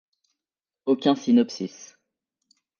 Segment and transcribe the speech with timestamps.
[0.87, 1.95] Aucun Synopsis.